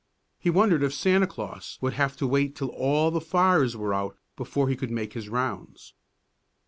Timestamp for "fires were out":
3.21-4.17